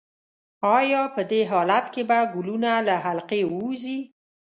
ایا 0.77 1.03
په 1.15 1.21
دې 1.31 1.41
حالت 1.51 1.85
کې 1.93 2.01
به 2.09 2.17
ګلوله 2.33 2.73
له 2.87 2.95
حلقې 3.03 3.41
ووځي؟ 3.47 3.99